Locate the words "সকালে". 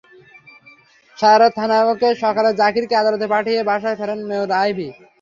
2.23-2.49